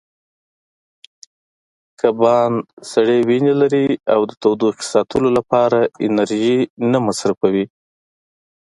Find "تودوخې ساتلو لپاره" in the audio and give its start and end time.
4.41-5.79